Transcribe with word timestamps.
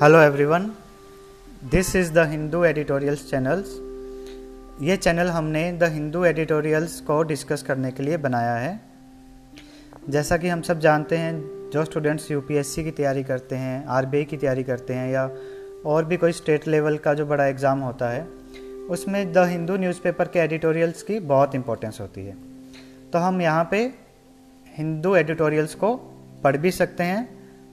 Hello 0.00 0.20
everyone 0.20 0.62
this 1.70 1.94
is 1.96 2.10
the 2.12 2.18
Hindu 2.28 2.62
editorials 2.64 3.20
channels 3.30 3.74
ये 4.82 4.96
channel 4.96 5.28
हमने 5.28 5.60
the 5.72 5.88
Hindu 5.92 6.24
editorials 6.24 6.98
को 7.00 7.22
discuss 7.22 7.62
करने 7.62 7.90
के 7.90 8.02
लिए 8.02 8.16
बनाया 8.16 8.54
है। 8.54 8.80
जैसा 10.08 10.36
कि 10.36 10.48
हम 10.48 10.62
सब 10.62 10.80
जानते 10.80 11.16
हैं, 11.16 11.34
जो 11.70 11.84
स्टूडेंट्स 11.84 12.30
यूपीएससी 12.30 12.84
की 12.84 12.90
तैयारी 12.90 13.22
करते 13.24 13.56
हैं 13.56 13.84
आरबीआई 13.88 14.24
की 14.24 14.36
तैयारी 14.36 14.62
करते 14.62 14.94
हैं, 14.94 15.10
या 15.10 15.30
और 15.86 16.04
भी 16.04 16.16
कोई 16.16 16.32
स्टेट 16.32 16.66
लेवल 16.68 16.96
का 16.98 17.14
जो 17.14 17.26
बड़ा 17.26 17.46
एग्ज़ाम 17.46 17.80
होता 17.80 18.08
है, 18.10 18.26
उसमें 18.88 19.32
द 19.32 19.44
हिंदू 19.48 19.76
न्यूज़पेपर 19.76 20.28
के 20.28 20.38
एडिटोरियल्स 20.38 21.02
की 21.02 21.18
बहुत 21.26 21.54
इंपॉर्टेंस 21.54 22.00
होती 22.00 22.24
है। 22.26 22.36
तो 23.12 23.18
हम 23.18 23.40
यहाँ 23.42 23.68
पे 23.70 23.82
हिंदू 24.78 25.14
एडिटोरियल्स 25.16 25.74
को 25.74 25.94
पढ़ 26.44 26.56
भी 26.56 26.70
सकते 26.72 27.04
हैं 27.04 27.28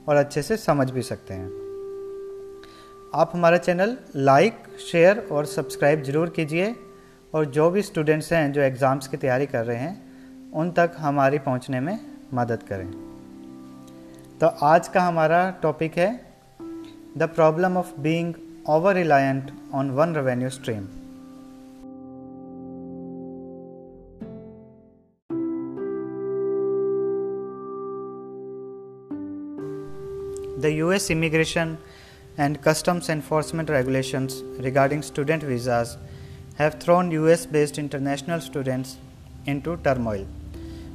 और 0.08 0.16
अच्छे 0.16 0.42
से 0.42 0.56
समझ 0.58 0.90
भी 0.90 1.02
सकते 1.02 1.34
हैं। 1.34 1.61
आप 3.14 3.30
हमारा 3.34 3.56
चैनल 3.56 3.96
लाइक, 4.16 4.54
शेयर 4.92 5.18
और 5.32 5.46
सब्सक्राइब 5.46 6.02
ज़रूर 6.02 6.28
कीजिए 6.28 6.74
और 7.34 7.44
जो 7.44 7.68
भी 7.70 7.82
स्टूडेंट्स 7.82 8.32
हैं, 8.32 8.52
जो 8.52 8.60
एग्ज़ाम्स 8.60 9.08
की 9.08 9.16
तैयारी 9.16 9.46
कर 9.46 9.64
रहे 9.64 9.76
हैं, 9.76 10.52
उन 10.52 10.70
तक 10.70 10.92
हमारी 10.98 11.38
पहुँचने 11.38 11.80
में 11.80 11.98
मदद 12.34 12.62
करें। 12.62 12.90
तो 14.40 14.46
आज 14.46 14.88
का 14.88 15.02
हमारा 15.02 15.50
टॉपिक 15.62 15.98
है 15.98 16.10
the 17.16 17.30
problem 17.34 17.76
of 17.76 17.92
being 18.00 18.34
over 18.68 18.94
reliant 18.94 19.52
on 19.74 19.90
one 19.90 20.14
revenue 20.14 20.50
stream 20.50 20.88
The 30.62 30.70
US 30.70 31.10
Immigration 31.10 31.70
and 32.38 32.60
Customs 32.62 33.08
Enforcement 33.08 33.68
regulations 33.68 34.42
regarding 34.58 35.02
student 35.02 35.42
visas 35.42 35.96
have 36.56 36.80
thrown 36.80 37.10
US 37.10 37.46
based 37.46 37.78
international 37.78 38.40
students 38.40 38.96
into 39.46 39.76
turmoil. 39.78 40.26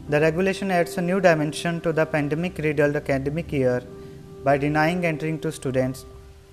The 0.10 0.22
regulation 0.22 0.72
adds 0.72 0.98
a 0.98 1.02
new 1.02 1.20
dimension 1.20 1.82
to 1.82 1.92
the 1.92 2.06
pandemic 2.06 2.58
riddled 2.58 2.96
academic 2.96 3.52
year 3.52 3.84
by 4.44 4.58
denying 4.58 5.06
entering 5.06 5.40
to 5.40 5.52
students 5.52 6.06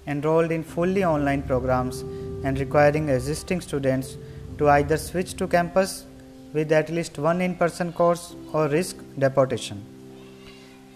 enrolled 0.07 0.51
in 0.51 0.63
fully 0.63 1.05
online 1.05 1.43
programs 1.43 2.01
and 2.45 2.59
requiring 2.59 3.09
existing 3.09 3.61
students 3.61 4.17
to 4.59 4.69
either 4.69 4.97
switch 4.97 5.35
to 5.35 5.47
campus 5.47 6.05
with 6.53 6.73
at 6.73 6.91
least 6.91 7.19
one 7.19 7.41
in 7.41 7.55
person 7.55 7.93
course 7.93 8.37
or 8.53 8.69
risk 8.69 8.97
deportation. 9.19 9.85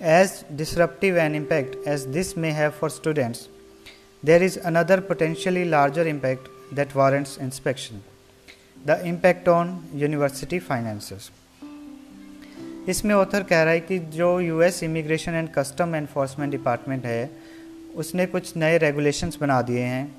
As 0.00 0.44
disruptive 0.54 1.16
an 1.16 1.34
impact 1.34 1.76
as 1.86 2.06
this 2.06 2.36
may 2.36 2.52
have 2.52 2.74
for 2.74 2.88
students, 2.88 3.48
there 4.22 4.42
is 4.42 4.56
another 4.56 5.00
potentially 5.00 5.64
larger 5.64 6.06
impact 6.06 6.48
that 6.72 6.94
warrants 6.94 7.36
inspection, 7.36 8.02
the 8.84 9.04
impact 9.06 9.48
on 9.48 9.82
university 9.94 10.58
finances. 10.58 11.30
इसमें 12.88 13.14
author 13.14 13.42
कह 13.42 13.62
रहा 13.62 13.72
है 13.72 13.80
कि 13.80 13.98
जो 13.98 14.40
US 14.40 14.82
immigration 14.82 15.34
and 15.34 15.48
custom 15.54 15.94
enforcement 15.94 16.50
department 16.52 17.04
है, 17.06 17.30
उसने 17.96 18.26
कुछ 18.26 18.56
नए 18.56 18.78
रेगुलेशंस 18.78 19.38
बना 19.40 19.60
दिए 19.62 19.82
हैं 19.82 20.16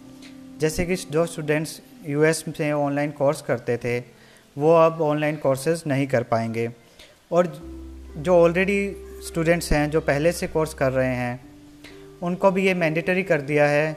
जैसे 0.59 0.85
कि 0.85 0.95
जो 0.95 1.25
स्टूडेंट्स 1.25 1.79
यूएस 2.07 2.43
में 2.47 2.71
ऑनलाइन 2.71 3.11
कोर्स 3.11 3.41
करते 3.41 3.77
थे, 3.77 3.99
वो 4.57 4.75
अब 4.75 5.01
ऑनलाइन 5.01 5.35
कोर्सेज 5.35 5.83
नहीं 5.87 6.07
कर 6.07 6.23
पाएँगे 6.23 6.69
और 7.31 7.47
जो 8.17 8.35
ऑलरेडी 8.35 8.95
स्टूडेंट्स 9.27 9.71
हैं, 9.71 9.89
जो 9.89 10.01
पहले 10.01 10.31
से 10.31 10.47
कोर्स 10.47 10.73
कर 10.73 10.91
रहे 10.91 11.15
हैं 11.15 11.48
उनको 12.23 12.51
भी 12.51 12.65
ये 12.65 12.73
मैंडेटरी 12.73 13.23
कर 13.23 13.41
दिया 13.41 13.65
है 13.67 13.93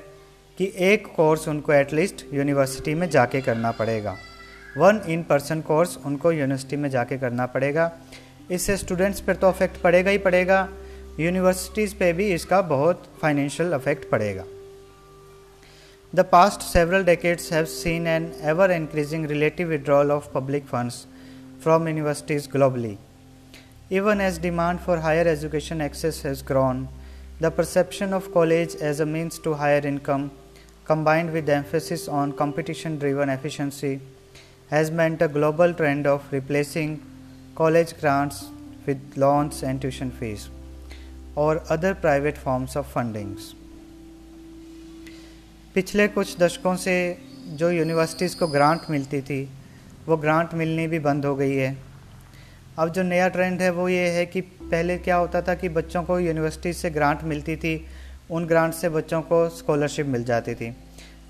कि 0.59 0.73
एक 0.79 1.07
कोर्स 1.17 1.49
उनको 1.49 1.73
एटलीस्ट 1.73 2.25
यूनिवर्सिटी 2.35 2.95
में 2.95 3.09
जाके 3.11 3.41
करना 3.41 3.71
पड़ेगा। 3.71 4.17
वन 4.77 5.01
इन 5.09 5.23
पर्सन 5.23 5.61
कोर्स 5.61 5.99
उनको 6.07 6.33
यूनिवर्सिटी 6.33 6.77
में 6.77 6.89
जाके 6.91 7.19
करना 7.19 7.47
पड़ेगा। 7.47 7.91
इससे 8.51 8.77
स्टूडेंट्स 8.77 9.21
पर 9.21 9.37
तो 9.37 9.49
अफेक्ट 9.49 9.81
पड़ेगा 9.83 10.11
ही 10.11 10.19
पड़ेगा। 10.19 10.69
यूनिवर्सिटीज़ 11.21 11.95
पे 11.95 12.13
भी 12.13 12.33
इसका 12.35 12.61
बहुत 12.63 13.07
फाइनेंशियल 13.23 13.73
अफेक्ट 13.73 14.09
पड़ेगा। 14.11 14.45
The 16.15 16.25
past 16.33 16.61
several 16.63 17.05
decades 17.05 17.53
have 17.53 17.65
seen 17.65 18.07
an 18.07 18.33
ever 18.43 18.71
increasing 18.71 19.27
relative 19.27 19.69
withdrawal 19.69 20.13
of 20.13 20.33
public 20.35 20.67
funds 20.67 21.07
from 21.63 21.89
universities 21.89 22.49
globally 22.53 22.99
Even 23.91 24.21
as 24.23 24.37
demand 24.39 24.81
for 24.81 24.95
higher 24.97 25.25
education 25.31 25.81
access 25.87 26.19
has 26.23 26.43
grown, 26.51 26.79
the 27.43 27.51
perception 27.51 28.13
of 28.13 28.33
college 28.33 28.75
as 28.77 29.01
a 29.01 29.07
means 29.07 29.37
to 29.37 29.53
higher 29.55 29.85
income, 29.85 30.31
combined 30.85 31.33
with 31.33 31.45
the 31.47 31.55
emphasis 31.55 32.07
on 32.07 32.33
competition 32.33 32.99
driven 33.01 33.29
efficiency, 33.29 34.01
has 34.71 34.93
meant 34.93 35.21
a 35.21 35.27
global 35.27 35.75
trend 35.75 36.07
of 36.07 36.23
replacing 36.31 37.03
college 37.57 37.99
grants 38.01 38.45
with 38.87 39.17
loans 39.17 39.65
and 39.65 39.83
tuition 39.83 40.13
fees 40.13 40.51
or 41.35 41.61
other 41.69 41.95
private 41.97 42.39
forms 42.39 42.77
of 42.77 42.95
fundings. 42.95 43.53
पिछले 45.75 46.07
कुछ 46.15 46.37
दशकों 46.39 46.77
से 46.77 46.95
जो 47.59 47.71
universities 47.71 48.37
को 48.39 48.47
grant 48.49 48.91
मिलती 48.91 49.21
थी 49.29 49.43
वो 50.07 50.17
grant 50.25 50.55
मिलनी 50.55 50.87
भी 50.89 50.99
बंद 51.07 51.27
हो 51.27 51.35
गई 51.37 51.55
है 51.55 51.77
अब 52.79 52.93
जो 52.93 53.03
नया 53.03 53.29
ट्रेंड 53.29 53.63
है 53.63 53.71
वो 53.79 53.89
ये 53.89 54.09
है 54.17 54.27
कि 54.27 54.41
पहले 54.73 54.97
क्या 54.99 55.17
होता 55.17 55.43
था 55.43 55.55
कि 55.55 55.69
बच्चों 55.71 56.03
को 56.03 56.19
यूनिवर्सिटी 56.21 56.73
से 56.73 56.91
ग्रांट 56.91 57.23
मिलती 57.25 57.57
थी, 57.57 57.75
उन 58.31 58.47
ग्रांट 58.47 58.75
से 58.75 58.89
बच्चों 58.91 59.21
को 59.23 59.49
स्कॉलरशिप 59.51 60.07
मिल 60.09 60.25
जाती 60.25 60.55
थी। 60.55 60.75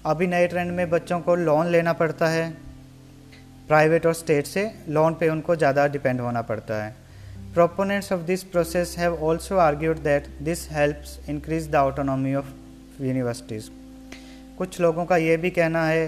अभी 0.07 0.27
नए 0.27 0.47
ट्रेंड 0.49 0.71
में 0.73 0.89
बच्चों 0.91 1.21
को 1.21 1.35
लोन 1.37 1.67
लेना 1.69 1.93
पड़ता 1.95 2.29
है। 2.29 2.51
प्राइवेट 3.69 4.07
और 4.07 4.15
स्टेट 4.15 4.47
से 4.47 4.71
लोन 4.91 5.15
पे 5.15 5.29
उनको 5.29 5.57
ज़्यादा 5.57 5.87
डिपेंड 5.89 6.21
होना 6.21 6.43
पड़ता 6.45 6.83
है। 6.85 6.95
Proponents 7.55 8.13
of 8.13 8.21
this 8.23 8.43
process 8.45 8.95
have 8.99 9.15
also 9.25 9.57
argued 9.59 9.99
that 10.03 10.27
this 10.43 10.71
helps 10.73 11.19
increase 11.29 11.71
the 11.71 11.75
autonomy 11.77 12.35
of 12.35 12.47
universities 13.01 13.71
कुछ 14.59 14.81
लोगों 14.81 15.05
का 15.05 15.17
ये 15.17 15.37
भी 15.37 15.51
कहना 15.51 15.85
है 15.87 16.07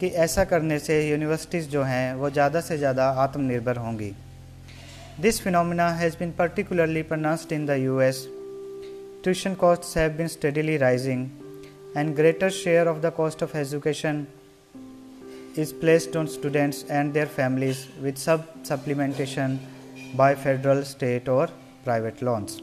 कि 0.00 0.08
ऐसा 0.18 0.44
करने 0.44 0.78
से 0.78 1.00
यूनिवर्सिटीज़ 1.08 1.68
जो 1.68 1.82
हैं, 1.82 2.14
वो 2.14 2.30
ज़्यादा 2.30 2.60
से 2.60 2.78
ज़्यादा 2.78 3.08
आत्मनिर्भर 3.20 3.76
होंगी। 3.78 4.12
This 5.19 5.39
phenomena 5.39 5.93
has 5.93 6.15
been 6.15 6.33
particularly 6.33 7.03
pronounced 7.03 7.51
in 7.51 7.65
the 7.65 7.77
US. 7.79 8.27
Tuition 9.23 9.55
costs 9.55 9.93
have 9.93 10.17
been 10.17 10.29
steadily 10.29 10.77
rising, 10.77 11.29
and 11.95 12.15
greater 12.15 12.49
share 12.49 12.87
of 12.87 13.01
the 13.01 13.11
cost 13.11 13.41
of 13.41 13.53
education 13.55 14.27
is 15.55 15.73
placed 15.73 16.15
on 16.15 16.27
students 16.27 16.83
and 16.89 17.13
their 17.13 17.25
families 17.27 17.87
with 18.01 18.17
sub 18.17 18.45
supplementation 18.63 19.59
by 20.15 20.33
federal, 20.33 20.83
state 20.83 21.27
or 21.27 21.47
private 21.85 22.21
loans. 22.21 22.61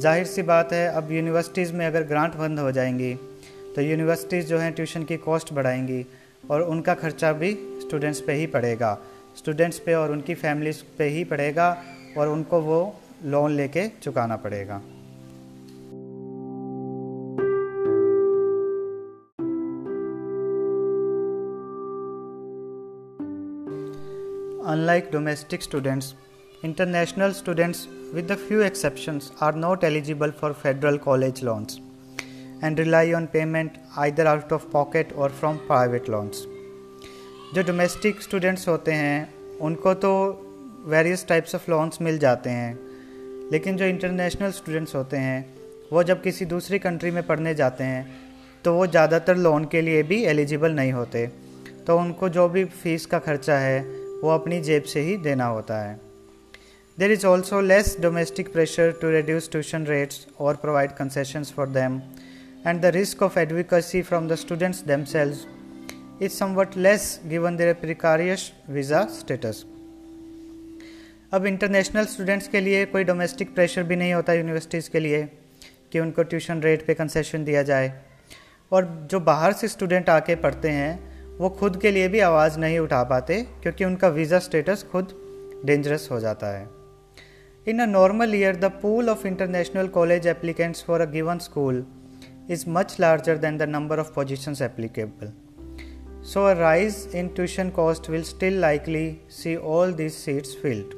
जाहिर 0.00 0.26
सी 0.26 0.42
बात 0.42 0.72
है 0.72 0.86
अब 0.96 1.12
universities 1.12 1.72
में 1.72 1.86
अगर 1.86 2.02
grant 2.08 2.34
बंद 2.36 2.58
हो 2.58 2.70
जाएंगी 2.78 3.14
तो 3.76 3.82
यूनिवर्सिटीज़ 3.82 4.46
जो 4.46 4.58
हैं 4.58 4.72
ट्यूशन 4.72 5.04
की 5.04 5.16
कॉस्ट 5.26 5.52
बढ़ाएंगी 5.52 6.04
और 6.50 6.62
उनका 6.62 6.94
खर्चा 6.94 7.32
भी 7.32 7.52
स्टूडेंट्स 7.82 8.20
पे 8.26 8.32
ही 8.32 8.46
पड़ेगा 8.56 8.98
स्टूडेंट्स 9.37 9.79
पे 9.79 9.93
और 9.93 10.11
उनकी 10.11 10.35
फैमिलीज़ 10.35 10.81
पे 10.97 11.07
ही 11.09 11.23
पड़ेगा 11.23 11.69
और 12.17 12.27
उनको 12.27 12.61
वो 12.61 12.79
लोन 13.25 13.51
लेके 13.51 13.87
चुकाना 14.03 14.35
पड़ेगा। 14.35 14.81
Unlike 24.71 25.09
domestic 25.11 25.63
students 25.63 26.13
international 26.65 27.31
students 27.33 27.87
with 28.13 28.31
the 28.31 28.35
few 28.37 28.61
exception 28.61 29.19
are 29.41 29.55
not 29.55 29.83
eligible 29.83 30.31
for 30.31 30.53
federal 30.53 30.97
college 30.97 31.43
loans 31.43 31.79
and 32.63 32.79
rely 32.79 33.13
on 33.13 33.25
payment 33.25 33.77
either 33.97 34.27
out 34.27 34.53
of 34.53 34.65
pocket 34.71 35.13
or 35.13 35.29
from 35.29 35.57
private 35.67 36.09
loans 36.09 36.45
जो 37.53 37.61
डोमेस्टिक 37.63 38.21
स्टूडेंट्स 38.21 38.67
होते 38.67 38.91
हैं, 38.91 39.33
उनको 39.61 39.93
तो 39.93 40.11
various 40.87 41.25
types 41.27 41.55
of 41.55 41.69
loans 41.71 42.01
मिल 42.01 42.17
जाते 42.19 42.49
हैं। 42.49 42.77
लेकिन 43.51 43.77
जो 43.77 43.85
इंटरनेशनल 43.85 44.51
स्टूडेंट्स 44.51 44.95
होते 44.95 45.17
हैं, 45.17 45.45
वो 45.91 46.03
जब 46.03 46.21
किसी 46.23 46.45
दूसरी 46.45 46.79
कंट्री 46.79 47.11
में 47.11 47.25
पढ़ने 47.27 47.53
जाते 47.55 47.83
हैं 47.83 48.19
तो 48.65 48.73
वो 48.73 48.85
ज़्यादातर 48.87 49.37
लोन 49.37 49.65
के 49.65 49.81
लिए 49.81 50.03
भी 50.03 50.23
एलिजिबल 50.25 50.71
नहीं 50.71 50.91
होते। 50.93 51.25
तो 51.87 51.97
उनको 51.99 52.29
जो 52.29 52.47
भी 52.49 52.63
फ़ीस 52.65 53.05
का 53.05 53.19
खर्चा 53.19 53.57
है, 53.57 53.79
वो 54.23 54.29
अपनी 54.29 54.59
जेब 54.61 54.83
से 54.83 55.01
ही 55.01 55.17
देना 55.19 55.45
होता 55.47 55.81
है। 55.81 55.99
There 56.97 57.11
is 57.11 57.25
also 57.27 57.61
less 57.61 57.95
domestic 58.01 58.51
pressure 58.53 58.91
to 59.01 59.09
reduce 59.09 59.49
tuition 59.51 59.85
rates 59.85 60.27
or 60.39 60.55
provide 60.55 60.91
concessions 60.91 61.53
for 61.53 61.67
them 61.69 62.01
and 62.67 62.81
the 62.81 62.85
risk 62.95 63.23
of 63.23 63.39
advocacy 63.39 64.01
from 64.01 64.27
the 64.27 64.35
students 64.35 64.83
themselves 64.83 65.45
is 66.21 66.33
somewhat 66.33 66.75
less 66.75 67.17
given 67.29 67.55
their 67.57 67.73
precarious 67.73 68.51
visa 68.69 68.99
status. 69.09 69.63
अब 71.33 71.45
international 71.45 72.05
students 72.05 72.47
के 72.47 72.59
लिए 72.59 72.85
कोई 72.85 73.03
domestic 73.03 73.53
pressure 73.55 73.83
भी 73.83 73.95
नहीं 73.95 74.13
होता 74.13 74.33
universities 74.33 74.89
के 74.89 74.99
लिए 74.99 75.23
कि 75.91 75.99
उनको 75.99 76.23
ट्यूशन 76.23 76.61
रेट 76.61 76.85
पे 76.87 76.93
कंसेशन 76.93 77.43
दिया 77.43 77.63
जाए 77.63 77.93
और 78.71 78.85
जो 79.11 79.19
बाहर 79.19 79.53
से 79.53 79.67
स्टूडेंट 79.67 80.09
आके 80.09 80.35
पढ़ते 80.35 80.69
हैं, 80.69 81.37
वो 81.37 81.49
खुद 81.49 81.79
के 81.81 81.91
लिए 81.91 82.07
भी 82.07 82.19
आवाज़ 82.19 82.59
नहीं 82.59 82.79
उठा 82.79 83.03
पाते 83.03 83.41
क्योंकि 83.63 83.85
उनका 83.85 84.07
वीज़ा 84.07 84.39
स्टेटस 84.39 84.85
खुद 84.91 85.13
डेंजरस 85.65 86.07
हो 86.11 86.19
जाता 86.19 86.47
है 86.57 86.67
in 87.67 87.79
a 87.79 87.85
normal 87.85 88.35
year 88.35 88.55
the 88.55 88.71
pool 88.81 89.09
of 89.09 89.27
international 89.27 89.87
college 89.87 90.27
applicants 90.27 90.83
for 90.83 91.01
a 91.01 91.11
given 91.11 91.37
school 91.37 91.85
is 92.49 92.69
much 92.69 92.97
larger 92.99 93.37
than 93.37 93.59
the 93.59 93.69
number 93.69 93.99
of 93.99 94.19
positions 94.19 94.61
applicable. 94.61 95.31
So, 96.23 96.47
a 96.47 96.55
rise 96.55 97.07
in 97.07 97.33
tuition 97.33 97.71
cost 97.71 98.07
will 98.07 98.23
still 98.23 98.53
likely 98.53 99.21
see 99.27 99.57
all 99.57 99.91
these 99.91 100.15
seats 100.15 100.53
filled. 100.53 100.93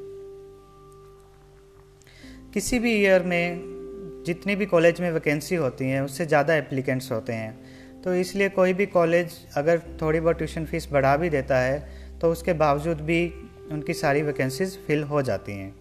किसी 2.54 2.78
भी 2.78 2.92
year 2.94 3.22
में 3.22 4.22
जितनी 4.26 4.56
भी 4.56 4.66
college 4.66 5.00
में 5.00 5.10
vacancy 5.12 5.54
होती 5.54 5.88
हैं 5.88 6.00
उससे 6.00 6.26
ज़्यादा 6.26 6.54
एप्लीकेंट्स 6.54 7.10
होते 7.12 7.32
हैं 7.32 8.02
तो 8.02 8.14
इसलिए 8.14 8.48
कोई 8.48 8.72
भी 8.72 8.86
कॉलेज 8.86 9.32
अगर 9.56 9.80
थोड़ी 10.02 10.20
बहुत 10.20 10.38
ट्यूशन 10.38 10.64
फ़ीस 10.64 10.88
बढ़ा 10.92 11.16
भी 11.16 11.30
देता 11.30 11.58
है 11.58 11.78
तो 12.20 12.32
उसके 12.32 12.52
बावजूद 12.52 13.00
भी 13.00 13.26
उनकी 13.72 13.94
सारी 13.94 14.22
वैकेंसीज 14.22 14.78
फिल 14.86 15.02
हो 15.02 15.22
जाती 15.22 15.52
हैं 15.52 15.74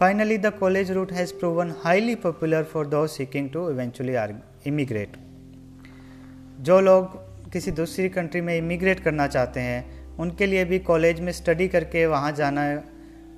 Finally, 0.00 0.36
the 0.38 0.50
college 0.50 0.88
route 0.90 1.12
has 1.12 1.32
proven 1.32 1.70
highly 1.82 2.16
popular 2.16 2.64
for 2.64 2.84
those 2.84 3.12
seeking 3.12 3.48
to 3.50 3.60
eventually 3.68 4.16
immigrate. 4.64 5.14
जो 6.60 6.80
लोग 6.80 7.33
किसी 7.54 7.70
दूसरी 7.70 8.08
कंट्री 8.08 8.40
में 8.40 8.56
इमिग्रेट 8.56 9.00
करना 9.00 9.26
चाहते 9.26 9.60
हैं, 9.60 10.16
उनके 10.18 10.46
लिए 10.46 10.64
भी 10.64 10.78
कॉलेज 10.88 11.20
में 11.20 11.32
स्टडी 11.32 11.68
करके 11.68 12.04
वहाँ 12.06 12.32
जाना 12.32 12.62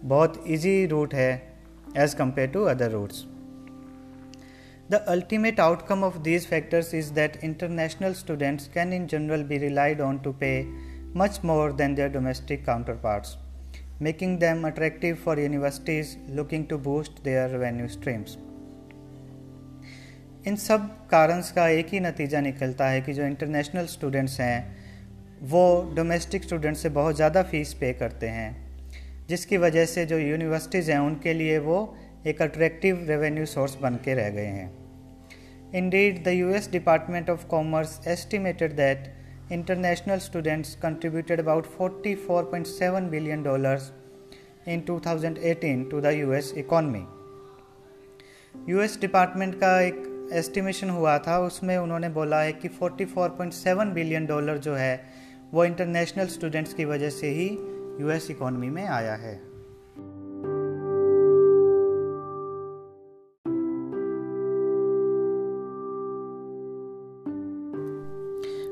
बहुत 0.05 0.43
इजी 0.47 0.75
रूट 0.87 1.15
है 1.15 1.31
as 1.97 2.17
compare 2.17 2.49
to 2.49 2.63
other 2.65 2.91
routes 2.91 3.25
the 4.91 5.05
ultimate 5.09 5.61
outcome 5.61 6.05
of 6.05 6.19
these 6.23 6.47
factors 6.47 6.95
is 6.95 7.13
that 7.13 7.39
international 7.45 8.13
students 8.15 8.69
can 8.75 8.93
in 8.93 9.07
general 9.07 9.43
be 9.43 9.59
relied 9.59 10.01
on 10.01 10.19
to 10.19 10.33
pay 10.41 10.53
much 11.17 11.41
more 11.45 11.73
than 11.73 11.95
their 11.95 12.09
domestic 12.13 12.65
counterparts 13.05 13.37
making 14.03 14.39
them 14.39 14.67
attractive 14.67 15.15
for 15.25 15.41
universities 15.41 16.17
looking 16.31 16.67
to 16.67 16.79
boost 16.89 17.23
their 17.25 17.51
revenue 17.51 17.89
streams 17.89 18.37
in 20.46 20.56
सब 20.56 21.08
कारण 21.08 21.40
का 21.40 21.69
एक 21.69 21.87
ही 21.88 22.00
नतीजा 22.00 22.40
निकलता 22.40 22.88
है 22.88 23.00
कि 23.00 23.12
जो 23.12 23.25
international 23.25 23.87
students 23.87 24.40
हैं, 24.40 24.76
वो 25.43 25.93
डोमेस्टिक 25.96 26.44
स्टूडेंट 26.44 26.76
से 26.76 26.88
बहुत 26.88 27.16
ज़्यादा 27.16 27.43
फ़ीस 27.43 27.75
पे 27.75 27.93
करते 27.93 28.28
हैं, 28.28 28.50
जिसकी 29.28 29.56
वजह 29.56 29.84
से 29.84 30.06
जो 30.06 30.19
यूनिवर्सिटीज़ 30.19 30.90
हैं, 30.90 30.98
उनके 30.98 31.32
लिए 31.32 31.58
वो 31.58 31.96
एक 32.26 32.43
अट्रैक्टिव 32.43 33.04
रेवेन्यू 33.08 33.46
सोर्स 33.46 33.76
बन 33.82 33.96
के 33.96 34.14
रह 34.14 34.31
गए 34.31 34.46
हैं 34.46 34.70
indeed 35.75 36.25
the 36.25 36.28
U 36.28 36.50
S 36.50 36.70
department 36.72 37.31
of 37.31 37.46
commerce 37.46 38.00
estimated 38.08 38.76
that 38.76 39.12
international 39.50 40.19
students 40.19 40.75
contributed 40.75 41.38
about 41.38 41.66
$44.7 41.66 43.10
billion 43.10 43.46
in 44.66 44.84
2018 44.84 45.88
to 45.88 46.00
the 46.00 46.16
US 46.16 46.50
economy. 46.52 47.04
US 48.69 49.00
department 49.00 49.54
का 49.54 49.81
एक 49.81 50.16
एस्टिमेशन 50.32 50.90
हुआ 50.90 51.19
था, 51.19 51.38
उसमें 51.38 51.78
उन्होंने 51.78 52.08
बोला 52.08 52.40
है 52.40 52.52
कि 52.52 52.69
44.7 52.69 53.93
बिलियन 53.93 54.26
डॉलर 54.26 54.58
जो 54.58 54.75
है, 54.75 55.05
वो 55.55 55.64
इंटरनेशनल 55.64 56.26
स्टूडेंट्स 56.26 56.75
की 56.75 56.84
वजह 56.84 57.11
से 57.11 57.28
ही 57.28 57.49
यूएस 58.00 58.31
इकोनॉमी 58.31 58.69
में 58.69 58.87
आया 58.87 59.14
है। 59.14 59.56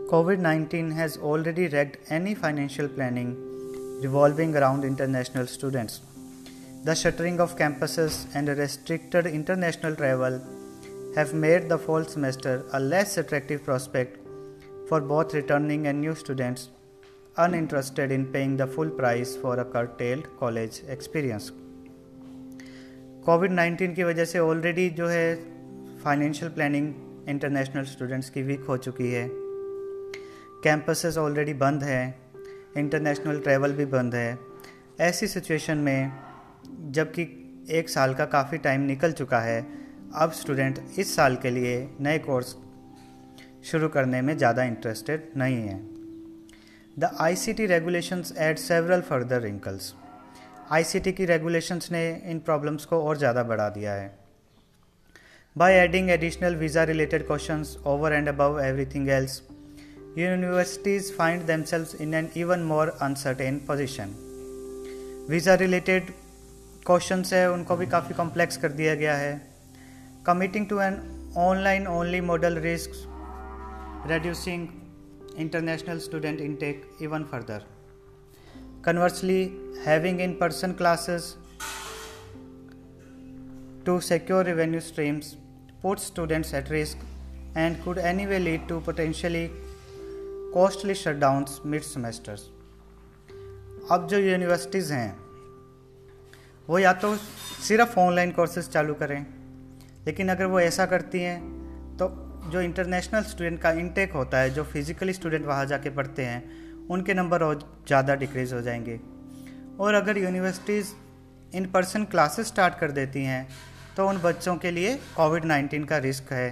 COVID 0.09 0.41
19 0.41 0.93
has 0.93 1.19
already 1.19 1.67
red 1.67 1.97
any 2.13 2.35
financial 2.35 2.89
planning 2.89 3.35
revolving 4.03 4.55
around 4.55 4.85
international 4.85 5.45
students 5.45 6.01
the 6.87 6.95
shuttering 6.95 7.41
of 7.41 7.57
campuses 7.57 8.29
and 8.37 8.51
restricted 8.51 9.27
international 9.27 9.95
travel 9.95 10.41
have 11.17 11.33
made 11.33 11.69
the 11.69 11.79
fall 11.79 12.05
semester 12.05 12.65
a 12.73 12.81
less 12.81 13.17
attractive 13.19 13.63
prospect 13.63 14.19
for 14.89 15.01
both 15.01 15.33
returning 15.33 15.87
and 15.87 16.01
new 16.01 16.15
students 16.15 16.71
uninterested 17.37 18.11
in 18.11 18.27
paying 18.33 18.57
the 18.57 18.67
full 18.67 18.91
price 18.91 19.37
for 19.37 19.59
a 19.61 19.65
curtailed 19.65 20.27
college 20.39 20.81
experience. 20.89 21.53
COVID 23.25 23.53
19 23.53 23.95
की 23.97 24.05
वजह 24.05 24.25
से 24.25 24.39
already 24.39 24.89
जो 24.97 25.07
है 25.09 25.35
financial 26.05 26.51
planning 26.53 26.93
international 27.29 27.85
students 27.85 28.29
की 28.31 28.43
weak 28.43 28.65
हो 28.69 28.77
चुकी 28.77 29.11
है 29.11 29.29
campuses 30.65 31.19
already 31.19 31.55
बंद 31.63 31.83
हैं 31.83 32.05
इंटरनेशनल 32.79 33.41
ट्रैवल 33.41 33.73
भी 33.73 33.85
बंद 33.95 34.15
है 34.15 34.39
ऐसी 35.01 35.27
सिचुएशन 35.27 35.79
में 35.79 36.13
जबकि 36.93 37.23
एक 37.79 37.89
साल 37.89 38.15
का 38.15 38.25
काफ़ी 38.37 38.59
टाइम 38.59 38.81
निकल 38.87 39.13
चुका 39.13 39.41
है 39.41 39.84
अब 40.15 40.33
स्टूडेंट 40.33 40.79
इस 40.99 41.15
साल 41.17 41.37
के 41.43 41.51
लिए 41.51 41.77
नए 42.01 42.19
कोर्स 42.19 42.55
शुरू 43.71 43.89
करने 43.89 44.21
में 44.23 44.37
ज़्यादा 44.39 44.63
इंटरेस्टेड 44.65 45.31
नहीं 45.37 45.57
है। 45.59 45.79
The 46.97 47.11
I 47.21 47.37
C 47.37 47.53
T 47.53 47.67
regulations 47.67 48.33
add 48.39 48.59
several 48.59 49.01
further 49.03 49.41
wrinkles 49.43 49.93
I 50.73 50.85
C 50.85 51.01
T 51.01 51.13
की 51.13 51.25
रेगुलेशंस 51.27 51.91
ने 51.93 52.03
इन 52.31 52.39
प्रॉब्लम्स 52.41 52.85
को 52.85 53.01
और 53.05 53.17
ज़्यादा 53.19 53.43
बढ़ा 53.45 53.69
दिया 53.71 53.93
है। 53.93 54.13
By 55.57 55.73
adding 55.75 56.11
additional 56.11 56.57
visa 56.57 56.85
related 56.85 57.27
question 57.27 57.65
over 57.87 58.13
and 58.13 58.29
above 58.29 58.61
everything 58.65 59.09
else 59.11 59.43
universities 60.17 61.07
find 61.11 61.41
themselves 61.47 61.93
in 61.97 62.13
an 62.15 62.27
even 62.37 62.61
more 62.67 62.85
uncertain 63.07 63.57
position. 63.71 64.13
Visa 65.31 65.55
related 65.55 66.11
question 66.87 67.25
है, 67.33 67.51
उनको 67.53 67.77
भी 67.77 67.87
काफ़ी 67.87 68.15
कॉम्प्लेक्स 68.15 68.57
कर 68.57 68.73
दिया 68.73 68.95
गया 68.95 69.17
है। 69.17 69.33
Committing 70.26 70.66
to 70.70 70.80
an 70.80 71.00
online 71.38 71.88
only 71.88 72.22
model 72.22 72.58
risk 72.60 73.06
reducing 74.06 74.62
international 75.36 76.00
student 76.00 76.40
intake 76.40 76.84
even 77.00 77.26
further. 77.26 77.62
Conversely, 78.82 79.52
having 79.84 80.20
in 80.20 80.38
person 80.38 80.74
classes 80.74 81.36
to 83.86 84.00
secure 84.02 84.44
revenue 84.44 84.80
streams 84.80 85.36
puts 85.82 86.04
students 86.04 86.54
at 86.54 86.70
risk 86.70 86.98
and 87.56 87.82
could 87.84 87.98
anyway 87.98 88.40
lead 88.40 88.68
to 88.68 88.80
potentially 88.82 89.50
costly 90.54 90.94
shutdowns 90.96 91.60
mid 91.72 91.82
semesters 91.84 92.44
अब 93.92 94.08
जो 94.10 94.18
universities 94.18 94.92
हैं 94.94 95.12
वो 96.68 96.80
या 96.80 96.94
तो 97.04 97.16
सिर्फ 97.68 97.98
online 97.98 98.32
courses 98.32 98.70
चालू 98.70 98.94
करें 98.94 99.20
लेकिन 100.07 100.29
अगर 100.29 100.47
वो 100.47 100.61
ऐसा 100.61 100.87
करती 100.87 101.21
हैं 101.21 101.41
तो 101.99 102.09
जो 102.53 102.61
इंटरनेशनल 102.61 103.23
स्टूडेंट 103.23 103.61
का 103.61 103.71
इनटेक 103.73 104.13
होता 104.13 104.39
है, 104.39 104.51
जो 104.51 104.65
फिज़िकली 104.65 105.13
स्टूडेंट 105.13 105.47
वहाँ 105.47 105.67
जाके 105.67 105.91
पढ़ते 105.91 106.25
हैं, 106.25 106.89
उनके 106.89 107.15
नंबर 107.15 107.43
और 107.43 107.59
ज़्यादा 107.87 108.15
डिक्रीज़ 108.15 108.55
हो 108.55 108.61
जाएँगे। 108.61 108.99
और 109.81 109.95
अगर 109.95 110.19
universities 110.19 110.89
in 111.57 111.67
person 111.67 112.05
classes 112.05 112.47
start 112.47 112.79
कर 112.79 112.91
देती 112.91 113.25
हैं 113.25 113.47
तो 113.97 114.09
उन 114.09 114.19
बच्चों 114.19 114.57
के 114.57 114.71
लिए 114.71 114.95
कोविड 115.17 115.45
नाइन्टीन 115.45 115.85
का 115.85 115.99
रिस्क 115.99 116.33
है। 116.33 116.51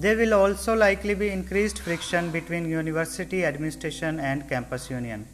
They 0.00 0.14
will 0.14 0.34
also 0.34 0.74
likely 0.74 1.14
be 1.14 1.30
increase 1.32 1.74
friction 1.74 2.30
between 2.32 2.66
university 2.66 3.40
administration 3.42 4.20
and 4.20 4.42
campus 4.48 4.88
union 4.92 5.24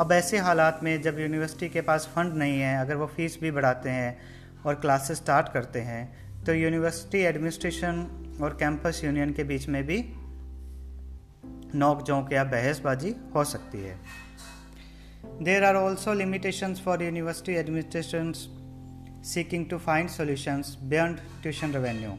अब 0.00 0.12
ऐसे 0.12 0.38
हालात 0.38 0.80
में 0.82 1.00
जब 1.02 1.18
यूनिवर्सिटी 1.18 1.68
के 1.68 1.80
पास 1.80 2.08
फंड 2.14 2.34
नहीं 2.34 2.60
है, 2.60 2.80
अगर 2.80 2.94
वो 2.94 3.06
फ़ीस 3.06 3.38
भी 3.40 3.50
बढ़ाते 3.50 3.90
हैं 3.90 4.37
और 4.68 4.74
क्लासेस 4.84 5.16
स्टार्ट 5.16 5.52
करते 5.52 5.80
हैं 5.88 6.02
तो 6.46 6.54
यूनिवर्सिटी 6.54 7.18
एडमिनिस्ट्रेशन 7.32 8.06
और 8.42 8.56
कैंपस 8.60 9.00
यूनियन 9.04 9.32
के 9.32 9.44
बीच 9.44 9.68
में 9.68 9.82
भी 9.86 9.98
नोक 11.74 12.06
झोंक 12.06 12.32
या 12.32 12.44
बहसबाजी 12.54 13.14
हो 13.34 13.44
सकती 13.52 13.82
है 13.82 13.98
there 15.42 15.64
are 15.64 15.76
also 15.76 16.14
limitations 16.22 16.80
for 16.84 17.02
university 17.02 17.54
administration 17.64 18.32
seeking 19.34 19.68
to 19.70 19.78
find 19.86 20.08
solutions 20.10 20.76
beyond 20.82 21.18
tuition 21.42 21.72
revenue 21.72 22.16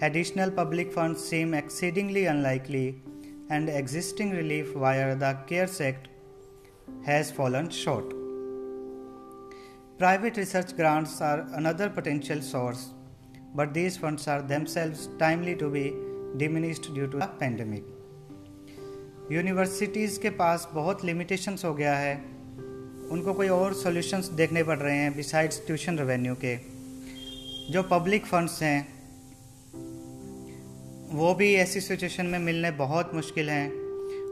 Additional 0.00 0.52
public 0.52 0.92
funds 0.92 1.20
seem 1.20 1.54
exceedingly 1.54 2.26
unlikely, 2.26 3.02
and 3.50 3.68
existing 3.68 4.30
relief 4.30 4.72
via 4.74 5.16
the 5.16 5.36
CARES 5.48 5.80
Act 5.80 6.06
has 7.04 7.32
fallen 7.32 7.68
short. 7.68 8.17
Private 10.02 10.34
research 10.34 10.68
grants 10.76 11.14
are 11.28 11.40
another 11.58 11.86
potential 11.96 12.40
source, 12.40 12.82
but 13.56 13.70
these 13.72 13.96
funds 14.02 14.26
are 14.28 14.42
themselves 14.50 15.00
timely 15.22 15.54
to 15.62 15.70
be 15.72 15.82
diminished 16.42 16.86
due 16.98 17.06
to 17.06 17.16
the 17.16 17.26
pandemic. 17.40 17.88
Universities 19.32 20.20
के 20.20 20.30
पास 20.30 20.68
बहुत 20.74 21.04
limitations 21.04 21.64
हो 21.64 21.74
गया 21.74 21.96
है। 21.96 22.16
उनको 23.10 23.34
कोई 23.34 23.48
और 23.48 23.74
solutions 23.74 24.26
देखने 24.26 24.62
पड़ 24.62 24.78
रहे 24.78 24.96
हैं 24.96 25.16
बिसाइड्स 25.16 25.66
ट्यूशन 25.66 25.98
रेवेन्यू 25.98 26.34
के। 26.34 26.56
जो 27.72 27.82
पब्लिक 27.82 28.26
फंड्स 28.26 28.62
हैं 28.62 28.88
वो 31.16 31.34
भी 31.34 31.54
ऐसी 31.54 31.80
सिचुएशन 31.80 32.26
में 32.26 32.38
मिलने 32.38 32.70
बहुत 32.70 33.14
मुश्किल 33.14 33.50
हैं। 33.50 33.70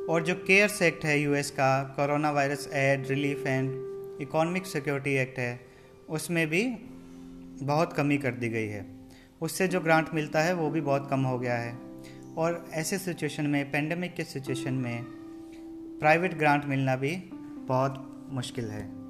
और 0.07 0.23
जो 0.23 0.35
केयर्स 0.35 0.83
एक्ट 0.83 1.05
है 1.05 1.21
यूएस 1.21 1.51
का 1.51 1.83
coronavirus 2.31 2.71
aid 2.73 3.09
relief 3.09 3.47
and 3.47 3.96
economic 4.21 4.67
security 4.67 5.15
act 5.15 5.39
है 5.39 5.61
उसमें 6.11 6.47
भी 6.47 6.77
बहुत 7.65 7.93
कमी 7.93 8.19
कर 8.19 8.31
दी 8.31 8.49
गई 8.49 8.67
है। 8.67 8.87
उससे 9.41 9.69
जो 9.69 9.81
ग्रांट 9.81 10.07
मिलता 10.15 10.41
है 10.41 10.55
वो 10.55 10.71
भी 10.71 10.81
बहुत 10.81 11.11
कम 11.11 11.21
हो 11.21 11.39
गया 11.39 11.55
है। 11.55 11.79
और 12.39 12.69
ऐसे 12.73 12.99
सिचुएशन 12.99 13.47
में 13.47 13.71
पेंडेमिक 13.71 14.15
के 14.15 14.25
सिचुएशन 14.25 14.75
में 14.75 15.05
प्राइवेट 16.01 16.35
ग्रांट 16.35 16.65
मिलना 16.65 16.97
भी 16.97 17.17
बहुत 17.69 18.27
मुश्किल 18.31 18.65
है। 18.65 19.07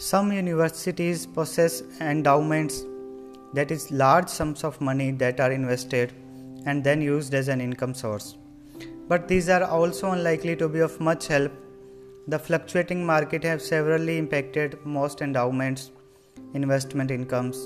Some 0.00 0.30
universities 0.30 1.18
possess 1.38 1.72
endowments, 2.02 2.89
that 3.53 3.71
is, 3.71 3.91
large 3.91 4.29
sums 4.29 4.63
of 4.63 4.79
money 4.81 5.11
that 5.11 5.39
are 5.39 5.51
invested 5.51 6.13
and 6.65 6.83
then 6.83 7.01
used 7.01 7.33
as 7.33 7.47
an 7.47 7.61
income 7.61 7.93
source. 7.93 8.37
But 9.07 9.27
these 9.27 9.49
are 9.49 9.63
also 9.63 10.11
unlikely 10.11 10.55
to 10.57 10.67
be 10.67 10.79
of 10.79 10.99
much 10.99 11.27
help. 11.27 11.51
The 12.27 12.39
fluctuating 12.39 13.05
market 13.05 13.43
have 13.43 13.61
severely 13.61 14.17
impacted 14.17 14.79
most 14.83 15.21
endowments, 15.21 15.91
investment 16.53 17.11
incomes, 17.11 17.57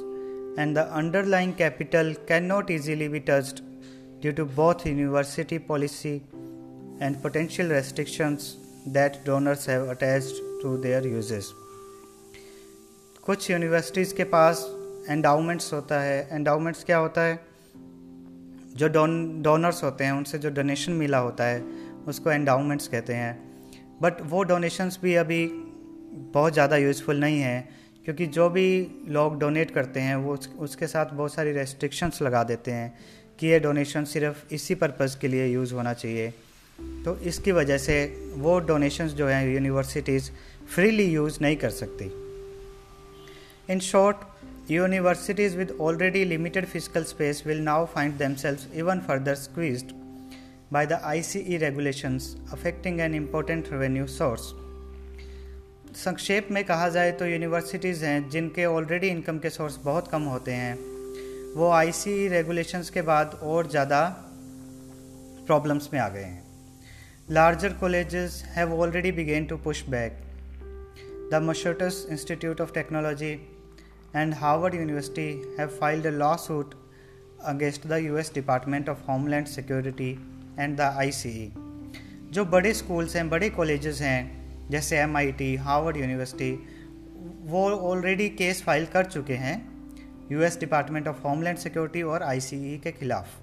and 0.58 0.76
the 0.76 0.92
underlying 0.94 1.54
capital 1.54 2.14
cannot 2.28 2.70
easily 2.70 3.08
be 3.08 3.22
touched 3.22 3.62
due 4.20 4.34
to 4.34 4.46
both 4.46 4.86
university 4.86 5.58
policy 5.58 6.22
and 7.00 7.22
potential 7.22 7.68
restrictions 7.68 8.58
that 8.88 9.24
donors 9.24 9.66
have 9.66 9.88
attached 9.88 10.36
to 10.62 10.78
their 10.78 11.06
uses. 11.08 11.54
कुछ 13.24 13.50
universities 13.50 14.14
के 14.16 14.24
पास 14.24 14.66
endowments 15.09 15.73
होता 15.73 16.01
है। 16.01 16.29
Endowments 16.33 16.85
क्या 16.85 16.99
होता 16.99 17.21
है? 17.21 17.41
जो 18.77 18.89
done 18.89 19.43
donors 19.43 19.85
होते 19.85 20.05
हैं 20.05 20.13
उनसे 20.13 20.39
जो 20.39 20.51
डोनेशन 20.51 20.93
मिला 20.93 21.19
होता 21.19 21.45
है 21.45 21.63
उसको 22.07 22.31
एंडाउमेंट्स 22.31 22.89
कहते 22.89 23.15
हैं। 23.15 23.39
बट 24.03 24.15
वो 24.23 24.43
डोनेशंस 24.43 24.99
भी 25.03 25.15
अभी 25.15 25.47
बहुत 26.35 26.53
ज़्यादा 26.53 26.77
यूज़फुल 26.77 27.21
नहीं 27.21 27.41
है 27.41 27.69
क्योंकि 28.05 28.27
जो 28.27 28.49
भी 28.51 28.89
लोग 29.09 29.39
डोनेट 29.41 29.71
करते 29.71 30.01
हैं 30.01 30.17
वो 30.17 30.39
उसके 30.59 30.87
साथ 30.87 31.07
बहुत 31.07 31.35
सारी 31.35 31.53
रेस्ट्रिक्शंस 31.53 32.23
लगा 32.23 32.45
देते 32.45 32.71
हैं 32.71 32.99
कि 33.39 33.47
ये 33.47 33.59
डोनेशन 33.61 34.05
सिर्फ़ 34.05 34.55
इसी 34.55 34.75
पर्पज़ 34.75 35.19
के 35.19 35.29
लिए 35.29 35.47
यूज़ 35.47 35.75
होना 35.75 35.93
चाहिए। 35.93 36.31
तो 37.05 37.17
इसकी 37.17 37.53
वजह 37.53 37.79
से 37.79 37.97
वो 38.35 38.59
डोनेशंस 38.61 39.13
जो 39.13 39.27
हैं 39.27 39.55
यूनिवर्सिटीज़ 39.55 40.31
फ्रीली 40.75 41.05
यूज़ 41.05 41.39
नहीं 41.43 41.57
कर 41.57 41.71
सकती। 41.71 42.05
इन 43.71 43.81
short, 43.81 44.15
universities 44.67 45.57
with 45.57 45.79
already 45.79 46.25
limited 46.25 46.67
fiscal 46.67 47.05
space 47.05 47.45
will 47.45 47.59
now 47.59 47.85
find 47.85 48.19
themselves 48.19 48.67
even 48.75 49.01
further 49.01 49.35
squeezed 49.37 49.93
by 50.71 50.87
the 50.87 50.99
ICE 51.07 51.61
regulations 51.61 52.37
affecting 52.51 53.01
an 53.01 53.15
important 53.15 53.71
revenue 53.71 54.07
source. 54.07 54.53
संक्षेप 55.97 56.49
में 56.51 56.65
कहा 56.65 56.89
जाए 56.89 57.11
तो 57.19 57.27
यूनिवर्सिटीज़ 57.27 58.05
हैं 58.05 58.29
जिनके 58.31 58.65
ऑलरेडी 58.65 59.09
इनकम 59.09 59.39
के 59.39 59.51
सोर्स 59.51 59.77
बहुत 59.85 60.09
कम 60.09 60.23
होते 60.23 60.53
हैं 60.53 60.75
वो 61.55 61.69
आईसी 61.71 62.17
रेगुलेशंस 62.29 62.91
के 62.91 63.03
बाद 63.03 63.39
और 63.43 63.69
ज़्यादा 63.71 64.01
प्रॉब्लम्स 65.47 65.89
में 65.93 66.01
आ 66.01 66.09
गए 66.09 66.23
हैं 66.23 66.43
larger 67.31 67.73
colleges 67.81 68.43
have 68.57 68.75
already 68.81 69.13
begun 69.13 69.47
to 69.47 69.57
push 69.65 69.85
back 69.89 70.19
the 71.33 71.41
Massachusetts 71.43 72.07
Institute 72.11 72.61
of 72.61 72.73
Technology 72.73 73.35
and 74.15 74.35
Harvard 74.35 74.75
University 74.75 75.43
have 75.59 75.77
filed 75.79 76.07
a 76.07 76.11
lawsuit 76.11 76.75
against 77.53 77.89
the 77.89 78.01
US 78.03 78.31
Department 78.31 78.89
of 78.89 79.01
Homeland 79.09 79.49
Security 79.49 80.19
and 80.59 80.83
the 80.83 80.89
ICE. 81.07 81.51
जो 82.35 82.45
बड़े 82.53 82.73
schools 82.75 83.17
हैं 83.17 83.29
बड़े 83.31 83.49
colleges 83.57 84.01
हैं 84.03 84.69
जैसे 84.71 84.99
M 84.99 85.17
Harvard 85.63 85.97
University 85.97 86.51
वो 87.51 87.69
already 87.91 88.29
case 88.41 88.63
file 88.63 88.87
कर 88.95 89.05
चुके 89.07 89.35
हैं 89.45 89.57
US 90.33 90.59
department 90.61 91.09
of 91.09 91.23
homeland 91.27 91.59
security 91.59 92.03
और 92.03 92.23
आईसीई 92.23 92.79
के 92.85 92.93
खिलाफ 92.93 93.41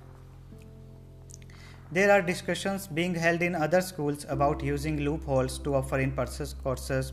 There 1.96 2.10
are 2.10 2.22
discussions 2.22 2.84
being 2.98 3.16
held 3.16 3.42
in 3.46 3.56
other 3.64 3.80
schools 3.86 4.22
about 4.34 4.62
using 4.64 5.00
loopholes 5.06 5.58
to 5.64 5.74
offer 5.80 5.98
in 6.00 6.14
person 6.20 6.54
courses 6.64 7.10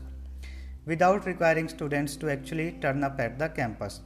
without 0.89 1.27
requiring 1.27 1.67
students 1.67 2.19
to 2.21 2.27
actually 2.27 2.69
turn 2.83 3.03
up 3.03 3.19
at 3.19 3.37
the 3.37 3.53
campus 3.55 4.01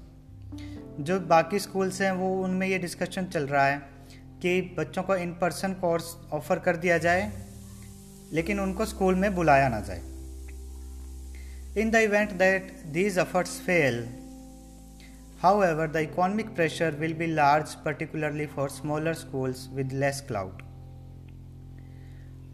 जो 1.00 1.20
बाकी 1.20 1.60
schools 1.60 2.02
हैं, 2.02 2.12
वो 2.12 2.44
उनमें 2.44 2.68
ये 2.68 2.78
discussion 2.80 3.26
चल 3.26 3.48
रहा 3.48 3.66
है 3.66 3.78
कि 4.42 4.62
बच्चों 4.78 5.04
को 5.04 5.16
इन 5.16 5.32
पर्सन 5.34 5.74
कोर्स 5.74 6.16
ऑफ़र 6.34 6.60
कर 6.60 6.76
दिया 6.78 6.98
जाए, 6.98 7.32
लेकिन 8.32 8.60
उनको 8.60 8.86
स्कूल 8.86 9.16
में 9.16 9.34
बुलाया 9.36 9.70
ना 9.70 9.80
जाए। 9.80 10.02
In 11.82 11.92
the 11.92 11.96
event 12.02 12.32
that 12.32 12.72
these 12.94 13.18
efforts 13.20 13.60
fail 13.62 14.04
however 15.64 15.92
the 15.92 16.04
economic 16.04 16.56
pressure 16.56 16.96
will 16.96 17.14
be 17.14 17.28
large 17.34 17.76
particularly 17.86 18.46
for 18.46 18.70
smaller 18.70 19.14
schools 19.14 19.68
with 19.74 19.94
less 19.94 20.24
clout 20.28 20.62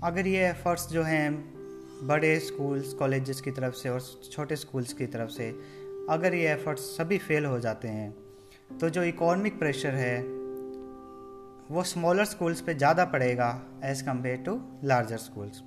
अगर 0.03 0.27
ये 0.27 0.47
एफर्ट्स 0.49 0.89
जो 0.89 1.03
हैं 1.03 1.58
बड़े 2.03 2.39
स्कूल्स, 2.39 2.93
कॉलेजेस 2.93 3.41
की 3.41 3.51
तरफ़ 3.51 3.73
से 3.75 3.89
और 3.89 4.01
छोटे 4.31 4.55
स्कूल्स 4.55 4.93
की 4.93 5.05
तरफ़ 5.05 5.29
से 5.29 5.49
अगर 6.09 6.33
ये 6.33 6.51
एफर्ट्स 6.51 6.81
सभी 6.97 7.17
फेल 7.17 7.45
हो 7.45 7.59
जाते 7.59 7.87
हैं 7.87 8.11
तो 8.81 8.89
जो 8.89 9.03
इकोनॉमिक 9.03 9.57
प्रेशर 9.59 9.95
है, 9.95 10.19
वो 11.71 11.83
स्मॉलर 11.83 12.25
स्कूल्स 12.25 12.61
पे 12.61 12.73
ज़्यादा 12.73 13.05
पड़ेगा 13.05 13.49
as 13.83 14.03
compare 14.03 14.37
to 14.37 14.59
larger 14.83 15.17
schools 15.17 15.61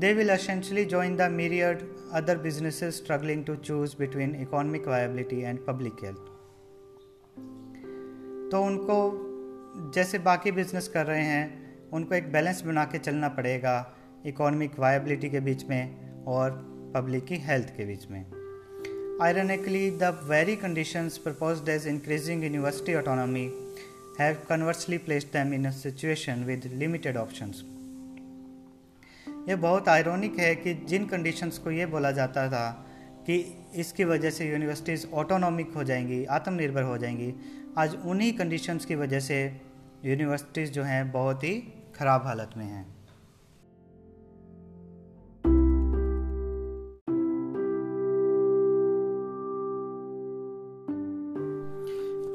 they 0.00 0.12
will 0.12 0.28
essentially 0.32 0.84
join 0.84 1.16
the 1.16 1.30
myriad 1.30 1.82
other 2.12 2.38
business 2.38 2.84
struggling 2.96 3.44
to 3.44 3.56
choose 3.56 3.96
between 3.98 4.34
economic 4.42 4.88
viability 4.88 5.40
and 5.40 5.64
public 5.66 6.04
health 6.04 6.30
तो 8.52 8.62
उनको, 8.62 8.96
जैसे 9.94 10.18
बाकी 10.18 10.50
बिज़नेस 10.52 10.88
कर 10.88 11.06
रहे 11.06 11.22
हैं, 11.22 11.90
उनको 11.90 12.14
एक 12.14 12.32
बैलेंस 12.32 12.62
बना 12.62 12.84
के 12.84 12.98
चलना 12.98 13.28
पड़ेगा 13.28 13.74
इकोनॉमिक 14.26 14.78
वायबिलिटी 14.78 15.30
के 15.30 15.40
बीच 15.40 15.64
में 15.64 16.24
और 16.24 16.50
पब्लिक 16.94 17.24
की 17.24 17.36
हेल्थ 17.36 17.68
के 17.68 17.84
बीच 17.84 18.06
में। 18.10 18.20
Ironically 19.22 19.90
the 19.90 20.20
very 20.24 20.56
conditions 20.56 21.18
proposed 21.18 21.68
as 21.68 21.86
increasing 21.86 22.44
university 22.44 22.94
autonomy 22.94 23.44
have 24.20 24.36
conversely 24.48 24.98
placed 24.98 25.28
them 25.32 25.54
in 25.54 25.70
situation 25.70 26.44
with 26.44 26.70
limited 26.74 27.16
options 27.16 27.62
ये 29.48 29.54
बहुत 29.54 29.88
आयरॉनिक 29.88 30.38
है 30.38 30.54
कि 30.54 30.74
जिन 30.74 31.06
कंडीशंस 31.06 31.58
को 31.58 31.70
ये 31.70 31.86
बोला 31.86 32.10
जाता 32.10 32.48
था 32.48 32.86
कि 33.26 33.64
इसकी 33.74 34.04
वजह 34.04 34.30
से 34.30 34.50
यूनिवर्सिटीज़ 34.50 35.06
ऑटोनॉमिक 35.06 35.72
हो 35.74 35.84
जाएँगी, 35.84 36.24
आत्मनिर्भर 36.24 36.82
हो 36.82 36.98
जाएँगी, 36.98 37.34
आज 37.78 37.96
उन्हीं 38.04 38.32
कंडीशंस 38.32 38.84
की 38.84 38.94
वजह 38.94 39.20
से 39.20 39.60
यूनिवर्सिटीज़ 40.04 40.70
जो 40.70 40.82
हैं 40.82 41.12
बहुत 41.12 41.44
ही 41.44 41.54
ख़राब 41.96 42.22
हालत 42.26 42.50
में 42.56 42.64
हैं। 42.64 42.91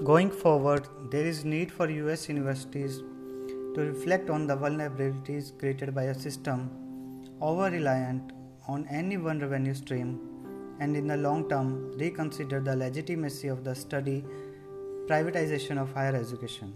Going 0.06 0.30
forward, 0.30 0.88
there 1.10 1.24
is 1.24 1.44
need 1.44 1.70
for 1.70 1.88
US 1.88 2.28
universities 2.28 2.98
to 3.74 3.80
reflect 3.80 4.30
on 4.30 4.46
the 4.46 4.56
vulnerabilities 4.56 5.56
created 5.58 5.94
by 5.94 6.04
a 6.04 6.14
system 6.14 6.70
over 7.40 7.70
reliant 7.70 8.32
on 8.68 8.86
any 8.88 9.16
one 9.16 9.38
revenue 9.38 9.74
stream 9.74 10.20
and 10.80 10.96
in 10.96 11.06
the 11.06 11.16
long 11.16 11.48
term 11.48 11.92
reconsider 11.98 12.60
the 12.60 12.74
legitimacy 12.74 13.48
of 13.48 13.64
the 13.64 13.74
study 13.74 14.24
privatization 15.06 15.80
of 15.80 15.92
higher 15.92 16.16
education. 16.16 16.74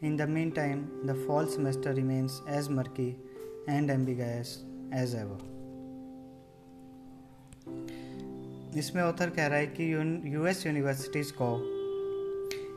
In 0.00 0.16
the 0.16 0.26
meantime, 0.26 0.88
the 1.04 1.14
fall 1.14 1.46
semester 1.46 1.92
remains 1.92 2.40
as 2.46 2.68
murky 2.68 3.16
and 3.66 3.90
ambiguous 3.90 4.64
as 4.92 5.14
ever. 5.14 5.38
इसमें 8.76 9.02
author 9.02 9.30
कह 9.36 9.46
रहा 9.46 9.58
है 9.58 9.66
कि 9.66 9.92
US 10.34 10.66
universities 10.66 11.32
को 11.32 11.48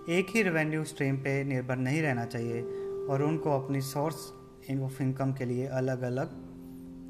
एक 0.09 0.27
ही 0.31 0.43
revenue 0.43 0.85
stream 0.85 1.17
पे 1.17 1.45
निर्भर 1.45 1.77
नहीं 1.77 2.03
रहना 2.03 2.25
चाहिए 2.25 2.63
और 3.11 3.23
उनको 3.23 3.51
अपनी 3.51 3.81
सोर्स 3.81 4.15
ऑफ़ 4.83 5.03
इनकम 5.03 5.33
के 5.33 5.45
लिए 5.45 5.67
अलग 5.67 6.03
अलग 6.03 6.31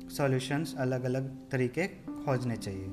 सॉल्यूशंस 0.08 0.74
अलग 0.78 1.04
अलग 1.04 1.28
तरीके 1.50 1.86
खोजने 2.08 2.56
चाहिए। 2.56 2.84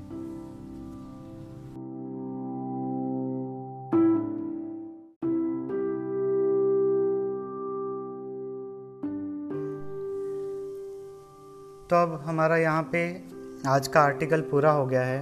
तो 11.90 11.96
अब 11.96 12.22
हमारा 12.24 12.56
यहाँ 12.56 12.88
पे 12.92 13.24
आज 13.66 13.88
का 13.88 14.00
आर्टिकल 14.00 14.40
पूरा 14.40 14.70
हो 14.70 14.86
गया 14.86 15.02
है। 15.02 15.20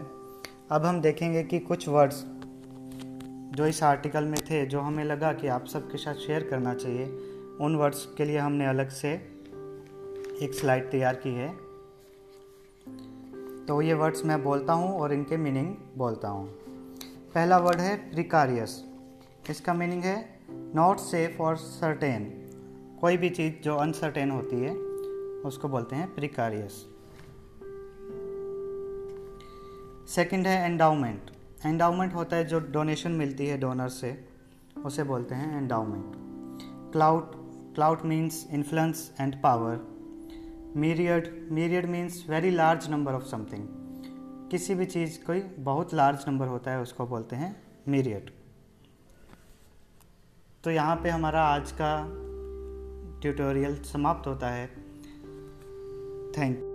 अब 0.70 0.84
हम 0.84 1.00
देखेंगे 1.00 1.42
कि 1.42 1.58
कुछ 1.58 1.88
वर्ड्स 1.88 2.24
जो 3.52 3.66
इस 3.66 3.82
आर्टिकल 3.82 4.24
में 4.24 4.40
थे, 4.40 4.64
जो 4.66 4.80
हमें 4.80 5.04
लगा 5.04 5.32
कि 5.32 5.48
आप 5.48 5.64
सबके 5.66 5.98
साथ 5.98 6.14
शेयर 6.16 6.48
करना 6.50 6.74
चाहिए, 6.74 7.06
उन 7.60 7.76
वर्ड्स 7.76 8.04
के 8.16 8.24
लिए 8.24 8.38
हमने 8.38 8.66
अलग 8.66 8.88
से 8.90 9.12
एक 10.42 10.54
स्लाइड 10.54 10.90
तैयार 10.90 11.14
की 11.26 11.34
है। 11.34 11.48
तो 13.66 13.80
ये 13.82 13.94
वर्ड्स 13.94 14.24
मैं 14.24 14.42
बोलता 14.44 14.72
हूँ 14.72 14.92
और 15.00 15.12
इनके 15.12 15.36
मीनिंग 15.36 15.74
बोलता 15.96 16.28
हूँ। 16.28 16.46
पहला 17.34 17.58
वर्ड 17.58 17.80
है 17.80 17.96
प्रिकारियस 18.12 18.82
इसका 19.50 19.74
मीनिंग 19.74 20.02
है 20.02 20.16
नॉट 20.50 20.98
सेफ़ 20.98 21.42
और 21.42 21.56
सर्टेन 21.56 22.24
कोई 23.00 23.16
भी 23.16 23.30
चीज़ 23.30 23.62
जो 23.64 23.76
अनसर्टेन 23.76 24.30
होती 24.30 24.60
है, 24.60 24.74
उसको 25.42 25.68
बोलते 25.68 25.96
हैं 25.96 26.14
प्रिकारियस 26.14 26.72
सेकंड 30.14 30.46
है 30.46 30.64
एंडाउमेंट 30.64 31.30
एंडाउमेंट 31.66 32.14
होता 32.14 32.36
है 32.36 32.44
जो 32.44 32.60
डोनेशन 32.72 33.12
मिलती 33.12 33.46
है 33.46 33.58
डोनर 33.58 33.88
से, 33.88 34.24
उसे 34.84 35.04
बोलते 35.04 35.34
हैं 35.34 35.56
endowment 35.56 36.92
clout 36.92 37.30
clout 37.74 37.98
means 38.04 38.46
influence 38.50 39.10
and 39.20 39.40
power 39.42 39.78
myriad 40.76 41.48
myriad 41.52 41.86
means 41.86 42.24
very 42.30 42.50
large 42.50 42.88
number 42.90 43.12
of 43.12 43.24
something 43.24 43.68
किसी 44.50 44.74
भी 44.74 44.86
चीज़, 44.86 45.18
कोई 45.24 45.40
बहुत 45.40 45.94
लार्ज 45.94 46.24
नंबर 46.28 46.46
होता 46.46 46.70
है, 46.70 46.80
उसको 46.80 47.06
बोलते 47.06 47.36
हैं 47.36 47.54
मीरियड 47.88 48.30
तो 50.64 50.70
यहाँ 50.70 50.96
पे 50.96 51.08
हमारा 51.08 51.44
आज 51.44 51.72
का 51.72 51.94
ट्यूटोरियल 53.20 53.82
समाप्त 53.82 54.26
होता 54.26 54.48
है. 54.48 54.66
थैंक 56.38 56.71